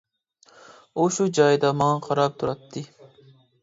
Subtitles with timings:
[0.95, 2.89] ئۇ شۇ جايىدا ماڭا قاراپ تۇراتتى.